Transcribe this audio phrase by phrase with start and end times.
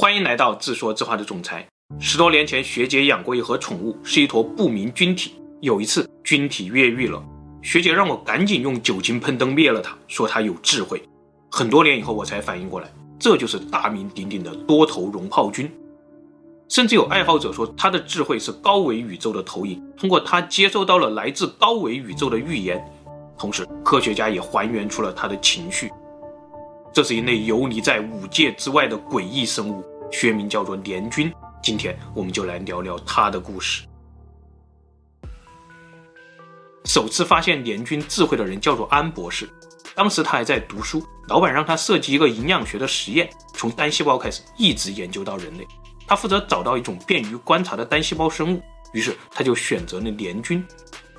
[0.00, 1.62] 欢迎来到自说自话的总裁。
[1.98, 5.34] 十多年前，学姐养过一盒宠物，是一坨不明菌体。
[5.60, 7.22] 有一次，菌体越狱了，
[7.60, 11.02] 学姐让我赶紧用酒精喷灯灭了它，说它有智慧。
[11.50, 15.70] 很多年以后，我才反应过来，这就是大名鼎鼎的多头溶泡菌。
[16.70, 22.82] 甚至有爱好者说，它的智慧是高维宇宙的投影，通过它接收到了来自高维宇宙的预言。
[23.36, 25.90] 同时，科学家也还原出了它的情绪。
[26.90, 31.32] 这是一类游离在五界之外的诡异生物，学名叫做联军。
[31.62, 33.84] 今天我们就来聊聊他的故事。
[36.84, 39.48] 首次发现联军智慧的人叫做安博士，
[39.94, 45.66] 当时他还在读书，老板让他设计一个营养学的实验，从单细胞开始，一直研究到人类。
[46.06, 50.66] 他负责找到一种便于观察的单细胞生物，于是他就选择了联军。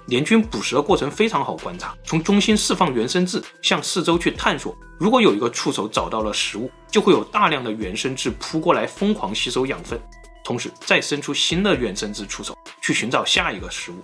[0.07, 4.75] 联军捕食的过程非常好观察，从中心释放原生质，向四周去探索。
[4.99, 9.99] 如果有一个触手找到了食物，就会有大量的原生质扑过来，疯狂吸收养分，
[10.43, 13.95] 同时再生出新的原生质触手去寻找下一个食物。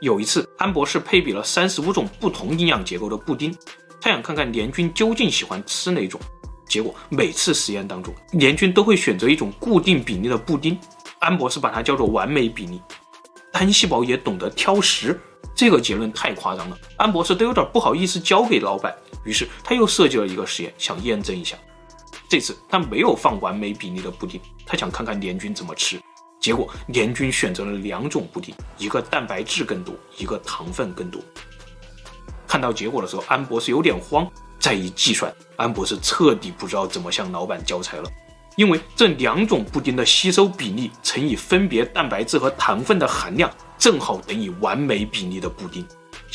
[0.00, 3.54] 有一次，安博士配比了三十五种不同营养结构的布丁，
[4.00, 6.20] 他想看看联军究竟喜欢吃哪种。
[6.68, 10.78] 结果每次实验当中，联军都会选择一种固定比例的布丁，
[11.18, 12.80] 安博士把它叫做完美比例。
[13.50, 15.18] 单细胞也懂得挑食。
[15.58, 18.94] 这个结论太夸张了，安博士都有点不好意思交给老板。
[19.24, 21.58] 于是他又设计了一个实验，想验证一下。
[22.28, 25.98] 这次他没有放完美比例的布丁，他想看看联军怎么吃。
[26.38, 31.20] 结果联军选择了两种布丁，一个蛋白质更多，一个糖分更多。
[32.46, 34.30] 看到结果的时候，安博士有点慌。
[34.60, 38.08] 再一计算，安博士彻底不知道怎么向老板交差了，
[38.54, 43.50] 因为这两种布丁的吸收比例乘以分别蛋白质和糖分的含量。
[43.78, 45.86] 正好等于完美比例的补丁，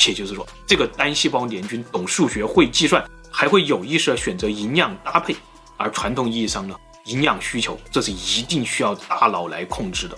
[0.08, 5.36] 也就是说，这个单细胞联军懂数学、会计算，还会有意识地选择营养搭配。
[5.76, 10.18] 而传统意义上呢，营养需求这是一定需要大脑来控制的。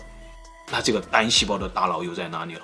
[0.71, 2.61] 那这个单细胞的大脑又在哪里了？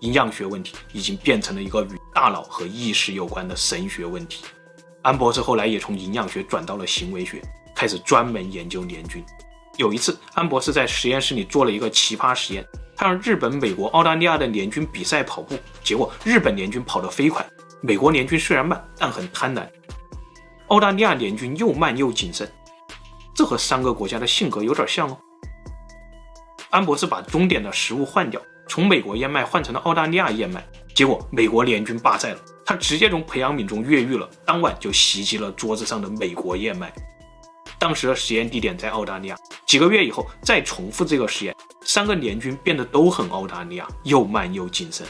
[0.00, 4.44] 营养学问题已经变成了一个与大脑和意识有关的神学问题。
[5.02, 7.40] 安博士后来也从营养学转到了行为学，
[7.74, 9.24] 开始专门研究联军。
[9.76, 12.66] 有一次，安博士在实验室里做了一个奇葩实验。
[12.96, 17.44] 他让日本、美国、澳大利亚的联军比赛跑步，结果日本联军跑得飞快，
[17.80, 19.66] 美国联军虽然慢，但很贪婪。
[20.68, 22.50] 澳大利亚联军又慢又谨慎，
[23.34, 25.18] 这和三个国家的性格有点像哦。
[26.70, 30.64] 安博士把终点的食物换掉，从美国燕麦换成了澳大利亚燕麦，
[30.94, 36.90] 结果美国联军罢赛了，他直接从培养皿中越狱了，当晚就袭击了桌子上的美国燕麦。
[37.78, 39.36] 当时的实验地点在澳大利亚，
[39.66, 41.54] 几个月以后再重复这个实验。
[41.84, 45.06] 三个联军变得都很澳大利亚，又慢又谨慎。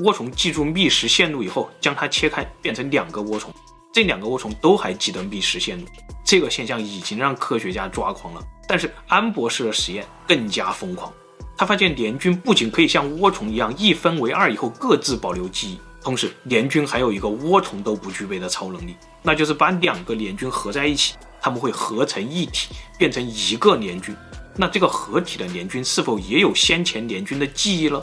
[0.00, 3.52] 涡虫记住觅食线路以后，将它切开，变成两个涡虫。
[3.92, 5.86] 这两个涡虫都还记得觅食线路，
[6.24, 8.42] 这个现象已经让科学家抓狂了。
[8.68, 11.10] 但是安博士的实验更加疯狂，
[11.56, 24.14] 他发现联军不仅可以像涡虫一样一分为二以后各自保留记忆，同时联军还有一个涡虫都不具备的超能力，那就是把两个联军合在一起，他们会合成一体，变成一个联军。
[24.58, 28.02] 那这个合体的联军是否也有先前联军的记忆了？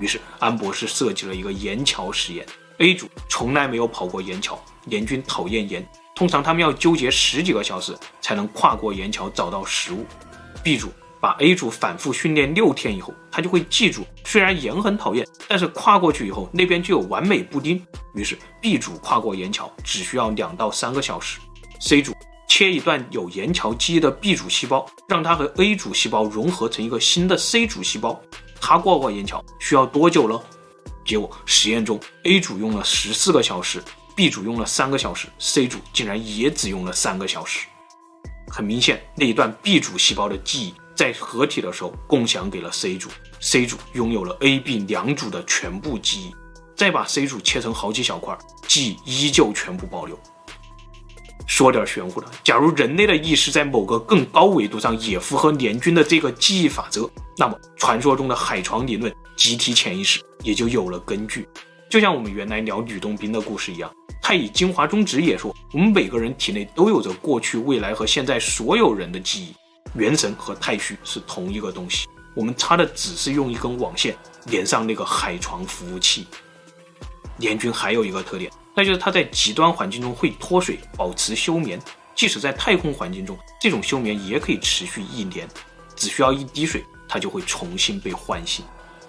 [0.00, 2.44] 于是安博士设计了一个盐桥实验。
[2.78, 5.86] A 组从来没有跑过盐桥，联军讨厌盐，
[6.16, 10.04] 通常他们要纠结十几个小时才能跨过盐桥找到食物。
[10.64, 17.80] B 组把 A 组反复训练六天以后，他就会记住，虽然盐很讨厌，但是跨过去以后那边就有完美布丁。
[18.14, 21.38] 于是 B 组跨过盐桥只需要两到三个小时。
[21.78, 22.12] C 组。
[22.54, 28.20] 切一段有盐桥记忆的 B 组细胞，让它和 A 组细胞融合成一个新的 C 组细胞。
[28.60, 30.38] 它过过盐桥需要多久呢？
[31.02, 33.82] 结果实验中，A 组用了十四个小时
[34.14, 37.66] ，B 组用了三个小时，C 组竟然也只用了三个小时。
[38.48, 43.08] 很明显，那一段 B 组细胞的记忆在合体的时候共享给了 C 组
[43.40, 46.34] ，C 组拥有了 A、B 两组的全部记忆。
[46.76, 48.36] 再把 C 组切成好几小块，
[48.68, 50.20] 记忆依旧全部保留。
[51.46, 61.48] 说点玄乎的，假如人类的意识在某个更高维度上也符合联军的这个记忆法则，那么传说中的海床理论、集体潜意识也就有了根据。
[61.90, 63.92] 就像我们原来聊吕洞宾的故事一样，
[64.22, 69.54] 太乙金华宗旨也说，我们每个人体内都有着过去、未来和现在所有人的记忆。
[69.94, 74.16] 元神和太虚是同一个东西，我们差的只是用一根网线
[74.46, 76.26] 连上那个海床服务器。
[77.38, 78.50] 联军还有一个特点。
[78.74, 81.80] 那就是它在极端环境中会脱水，保持休眠。
[82.14, 85.48] 即使在太空环境中，这种休眠也可以持续一年，
[85.96, 88.64] 只需要一滴水，它就会重新被唤醒。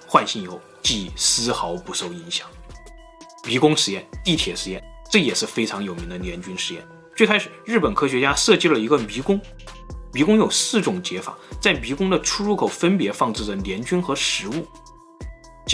[0.07, 2.47] 唤醒以后，记忆丝毫不受影响。
[3.45, 4.81] 迷宫实验、地铁实验，
[5.11, 6.85] 这也是非常有名的联军实验。
[7.15, 9.39] 最开始，日本科学家设计了一个迷宫，
[10.13, 14.65] 迷宫有四种解法，在迷宫的出入口分别放置着联军和食物，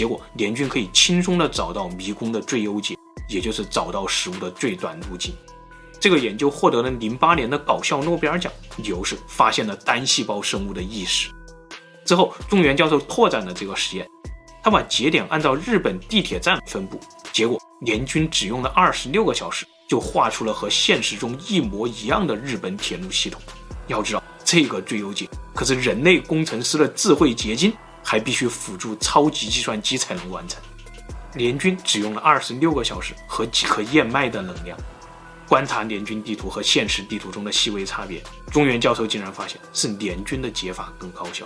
[0.00, 2.96] 结果联军可以轻松地找到迷宫的最优解，
[3.28, 5.30] 也就是找到食物的最短路径。
[6.00, 11.28] 这个研究获得了零八年的搞笑诺贝尔奖，理由是发现了单细胞生物的意识。
[12.06, 14.08] 之后，中原教授拓展了这个实验，
[14.62, 16.98] 他把节点按照日本地铁站分布，
[17.30, 19.66] 结果联军只用了二十六个小时。
[19.86, 23.38] 就画出了和现实中一模一样的日本铁路系统。
[23.86, 27.70] 要知道，这个最优解可是人类工程师的智慧结晶，
[28.02, 30.60] 还必须辅助超级计算机才能完成。
[31.34, 34.78] 联军只用了二十六个小时和几颗燕麦的能量。
[35.48, 41.44] 观察联军地图和现实地图中的细微差别，中原教授竟然发现是联军的解法更高效。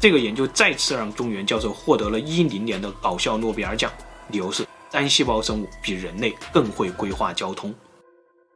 [0.00, 3.92] 这个研究再次让中原教授获得了一零年的搞笑诺贝尔奖，
[4.28, 4.66] 理由是。
[4.90, 7.70] 单细胞生物比人类更会规划交通。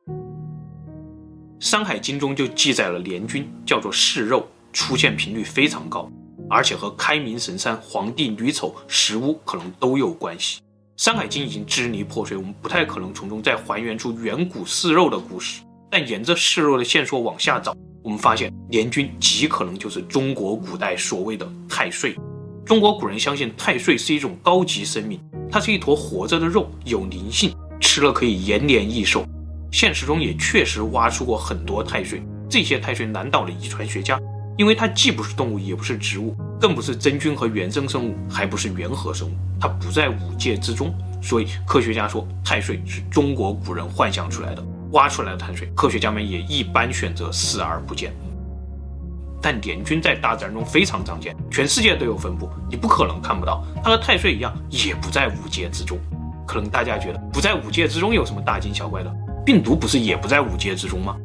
[1.60, 6.10] 《山海经》中就记载了联军叫做噬肉，出现频率非常高，
[6.52, 10.60] 而且和开明神山、黄帝女丑、石屋可能都有关系。
[11.02, 15.62] 《山海经》已经支离破碎，我们不太可能从中再还原出远古食肉的故事。
[15.90, 22.14] 但沿着食肉的线索往下找，我们发现联军极可能就是中国古代所谓的太岁。
[22.66, 25.18] 中国古人相信太岁是一种高级生命。
[25.50, 29.24] 它是一坨活着的肉，有灵性，吃了可以延年益寿。
[29.70, 34.20] 现实中也确实挖出过很多太岁，这些太岁难倒了遗传学家，
[34.56, 40.94] 因为它既不是动物，也不是植物，更不是真菌和原生生物，还不是原核生物，它不在五界之中。
[41.22, 48.12] 所以科学家说太岁是中国古人幻想出来的，挖出来的太岁，科学家们也一般选择视而不见。
[49.40, 53.64] 但联军在大自然中非常常见，全世界都有分布，你不可能看不到。
[53.82, 55.98] 它和太岁一样，也不在五界之中。
[56.46, 59.12] 可能大家觉得不在五界之中有什么大惊小怪的？
[59.44, 61.16] 病毒不是也不在五界之中吗？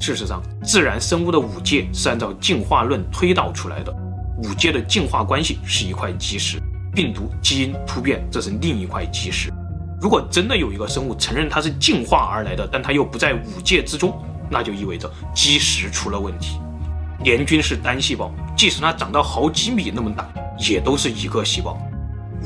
[0.00, 3.94] 事实上，自然生物的五界是按照进化论推导出来的。
[4.42, 6.58] 五界的进化关系是一块基石，
[6.94, 9.52] 病毒、基因突变这是另一块基石。
[10.00, 14.18] 如果真的有一个生物承认它是进化而来的，但它又不在五界之中，
[14.50, 16.58] 那就意味着基石出了问题。
[17.22, 20.26] 联军是单细胞，即使它长到好几米那么大，
[20.56, 21.78] 也都是一个细胞。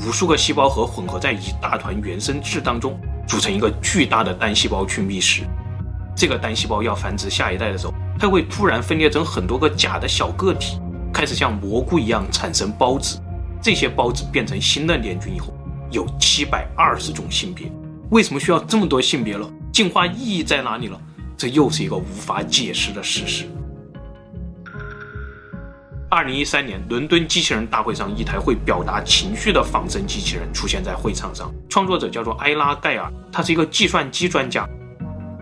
[0.05, 5.43] 无数个细胞核混合在一大团原生质当中，组成一个巨大的单细胞去觅食。
[6.15, 10.79] 这个单细胞要繁殖下一代的时候，它会突然分裂成很多个假的小个体，
[11.13, 13.19] 开始像蘑菇一样产生孢子。
[13.61, 15.53] 这些孢子变成新的链菌以后，
[15.91, 17.69] 有七百二十种性别。
[18.11, 19.49] 为什么需要这么多性别了？
[19.73, 20.97] 进化意义在哪里了？
[21.35, 23.45] 这又是一个无法解释的事实。
[26.07, 31.51] 二零一三年，伦敦机器人大会上，一台会表达情绪的仿生机器人出现在会场上。
[31.67, 34.65] 创作者叫做埃拉盖尔，他是一个计算机专家。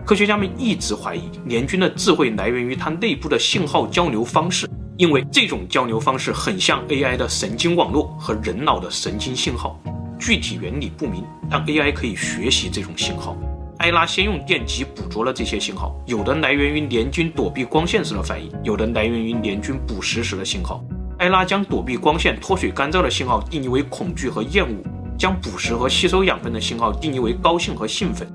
[0.04, 4.68] 科学家们一直怀疑联军的智慧来源于它内部的信号交流方式，
[4.98, 9.80] 因为这种交流方式很像 AI 的神经网络和人脑的神经信号。
[10.18, 13.34] 具体原理不明，但 AI 可以学习这种信号。
[13.78, 20.84] 埃拉先用电极捕捉了这些信号，有的来源于联军躲避光线时的反应，有的来源于联军捕食时的信号。
[21.18, 24.76] 埃拉将躲避光线、脱水干燥的信号定义为恐惧和厌恶，
[25.18, 28.28] 将捕食和吸收养分的信号定义为高兴和兴奋。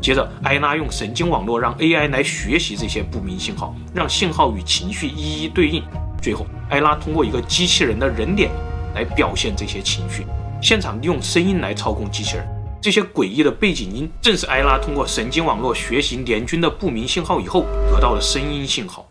[0.00, 5.82] 接着，埃拉用神经网络让 AI 来学习这些不明信号，让信号与情绪一一对应。
[6.22, 8.50] 最后，埃拉通过一个机器人的人脸
[8.94, 10.24] 来表现这些情绪，
[10.62, 12.46] 现场利用声音来操控机器人。
[12.80, 19.04] 这些诡异的背景音，正是埃拉通过神经网络学习联军的不明信号以后得到的声音信号。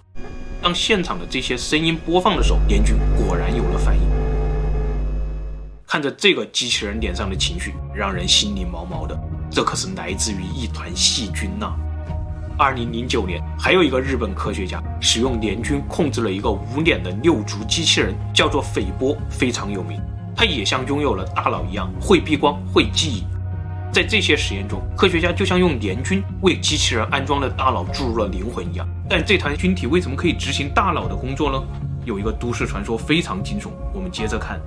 [0.62, 4.02] 当现场的这些声音播放的时候，联军果然有了反应。
[5.86, 9.18] 看着这个机器人脸上的情绪，让人心里毛毛的。
[9.56, 11.76] 这可是来自于一团细菌呐、啊！
[12.58, 19.98] 二零零九年，还有一个日本科学家使用联军控制了一个无脸的六足机器人，叫做斐波，非常有名。
[20.36, 23.24] 它也像拥有了大脑一样，会避光，会记忆。
[23.94, 28.86] 在这些实验中，科学家就像用联军为机器人安装了大脑、注入了灵魂一样。
[29.10, 31.64] 但这团军体为什么可以执行大脑的工作呢？
[32.04, 34.60] 有一个都市传说非常惊悚，我们接着看。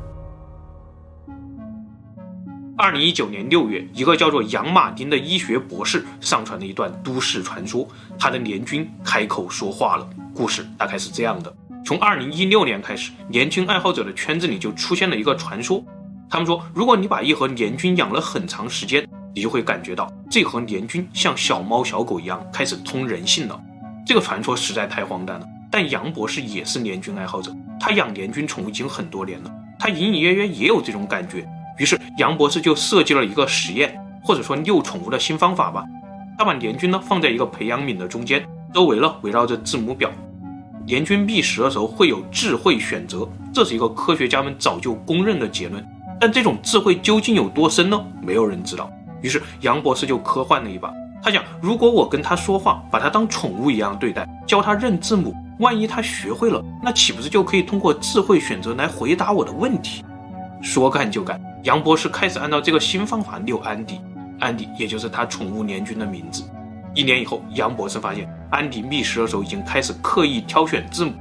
[2.81, 7.85] 二零一九年六月，一个叫做杨马丁的医学博士上传了一段都市传说，
[8.17, 10.09] 他的联军开口说话了。
[10.33, 11.53] 故事大概是这样的：
[11.85, 15.85] 从二零一六年开始，联军爱好者的圈子里就出现了一个传说，
[16.31, 19.05] 他们说，如果你把一盒联军养了很长时间，
[19.35, 23.61] 你就会感觉到这盒联军像小猫小狗一样开始通人性了。
[24.07, 25.45] 这个传说实在太荒诞了。
[25.69, 31.45] 但杨博士也是联军爱好者，他养联军宠物已经很多年了，他隐隐约约也有这种感觉。
[31.79, 35.85] 于是杨博士就设计了一个实验，或者说遛宠物的新方法吧。
[36.37, 40.11] 他把联军呢放在一个培养皿的中间，周围呢围绕着字母表。
[40.87, 45.85] 联军觅食的时候会有智慧选择，这是一个科学家们早就公认的结论。
[46.21, 48.01] 但这种智慧究竟有多深呢？
[48.23, 48.91] 没有人知道。
[49.21, 50.93] 于是杨博士就科幻了一把，
[51.23, 60.05] 他想，如果我跟他说话，把他当宠物一样对待，教他认字母，万一他学会了，那岂不是就可以通过智慧选择来回答我的问题？
[60.63, 64.01] 说干就干，杨博士开始按照这个新方法遛安迪，
[64.39, 66.45] 安迪也就是他宠物联军的名字。
[66.95, 71.13] 一年以后，杨博士发现安迪觅食的时候已经开始刻意挑选字母。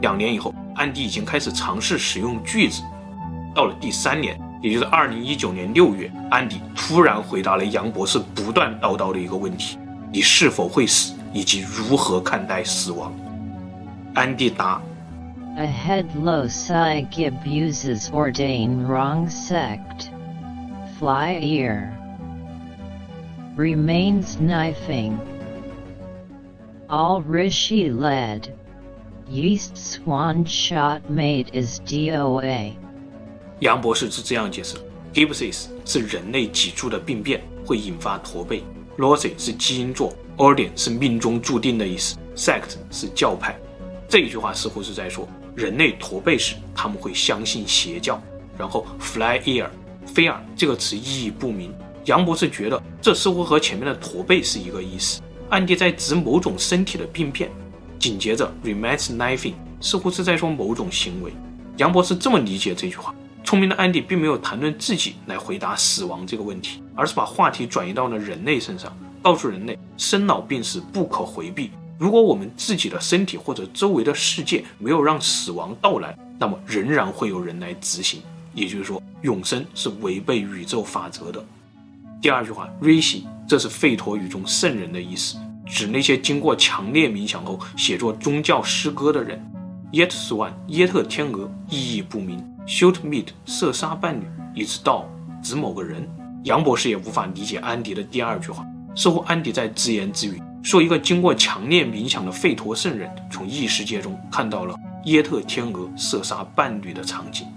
[0.00, 2.82] 两年以后，安迪已经开始尝试使用句子。
[3.54, 9.78] 到了第三年，也就是二零一九年六月，安迪突然回答了杨博士不断叨叨的一个问题
[10.12, 13.12] ：“你是否会死，以及如何看待死亡？”
[14.14, 14.80] 安迪答
[15.57, 20.09] ：“A head loci gibuses ordain wrong sect,
[20.99, 21.91] fly ear。”
[23.55, 25.17] Remains knifing.
[26.89, 28.53] All rishi led.
[29.29, 32.73] Yeast swan shot mate is DOA.
[33.59, 34.77] 杨博士是这样解释：
[35.13, 38.61] Gibuses 是人类脊柱的病变，会引发驼背；
[38.97, 43.57] Loci 是基因座；Ordain 是命中注定的意思；Sect 是教派。
[44.07, 48.20] 这一句话似乎是在说， 人类驼背时他们会相信邪教。
[48.58, 49.68] 然后 Fly ear，
[50.06, 51.74] 飞耳这个词意义不明。
[52.04, 57.50] 杨博士觉得这似乎和前面的驼背是一个意思，安迪在指某种身体的病变。
[57.98, 61.32] 紧接着，remains knifing 似乎是在说某种行为。
[61.76, 63.14] 杨博士这么理解这句话。
[63.44, 71.70] 聪明的安迪并没有谈论自己来回答死亡这个问题，而是把话题转移到了人类身上，告诉人类生老病死不可回避。
[72.02, 78.20] 如果我们自己的身体或者周围的世界没有让死亡到来，那么仍然会有人来执行。
[78.54, 81.40] 也就是说，永生是违背宇宙法则的。
[82.20, 85.00] 第二句话，Rishi，这是吠陀语中圣人的。
[85.00, 89.22] 意思，指那些经过强烈冥想后写作宗教诗歌的。
[89.22, 89.40] 人。
[89.92, 92.44] Yet Swan，耶特天鹅，意义不明。
[92.66, 94.24] Shoot meat，射杀伴侣，
[94.56, 95.08] 一直到
[95.40, 96.04] 指某个人。
[96.42, 98.02] 杨博士也无法理解安迪的。
[98.02, 98.66] 第二句话，
[98.96, 107.48] 似乎安迪在自言自语，说一个经过强烈冥想的吠陀圣人从异世界中看到了耶特天鹅射杀伴侣的场景。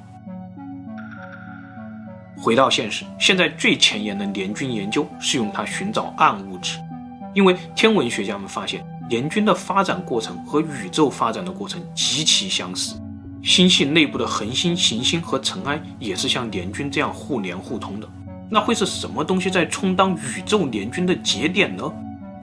[2.35, 6.79] 回到现实，现在最前沿的联军研究是用它寻找暗物质，
[7.33, 12.99] 因为天文学家们发现联军的发展过程和宇宙发展的过程极其相似，
[13.43, 18.07] 星系内部的恒星、行星和尘埃也是像联军这样互联互通的。
[18.49, 21.91] 那会是什么东西在充当宇宙联军的节点呢？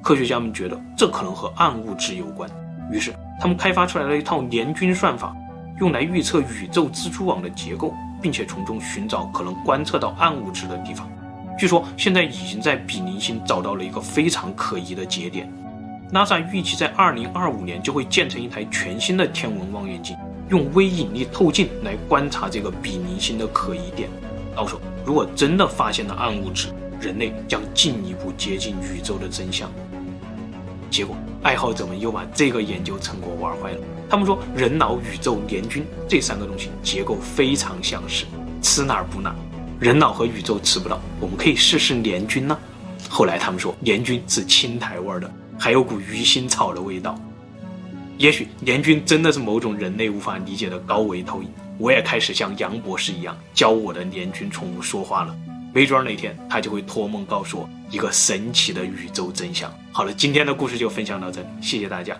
[0.03, 2.51] 科学家们觉得这可能和暗物质有关，
[2.91, 5.35] 于是他们开发出来了一套联军算法，
[5.81, 7.95] 用来预测宇宙蜘蛛网的结构。
[8.23, 11.11] 并且从中寻找可能观测到暗物质的地方。
[11.59, 15.53] 据说现在已经在比邻星找到了一个非常可疑的节点。
[16.13, 20.17] NASA 预计在二零二五年就会建成一台全新的天文望远镜，
[20.49, 24.09] 用微引力透镜来观察这个比邻星的可疑点。
[24.55, 26.69] 到时候如果真的发现了暗物质，
[27.01, 29.69] 人类将进一步接近宇宙的真相。
[30.93, 33.79] 结果爱好者们又把这个研究成果玩坏了。
[34.11, 38.27] 他们说，人脑、宇宙、联军这三个东西结构非常相似，
[38.61, 39.37] 吃哪儿补哪儿。
[39.81, 42.57] 人脑和宇宙吃不到，我们可以试试联军呢。
[43.09, 47.19] 后来他们说，联军是青苔味的，还有股鱼腥草的味道。
[48.19, 51.49] 也许联军真的是某种人类无法理解的高维投影。
[51.79, 55.35] 我也开始像杨博士一样教我的联军宠物说话了。
[55.73, 59.73] 没准哪天他就会托梦告诉我一个神奇的宇宙真相。
[59.91, 62.17] 好了，今天的故事就分享到这里，谢谢大家。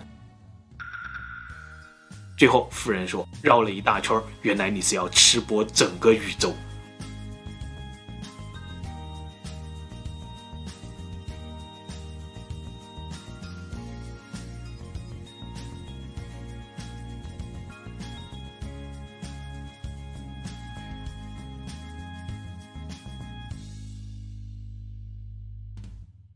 [2.35, 6.53] 最后，夫人说：“绕了一大圈，原来你是要吃播整个宇宙。”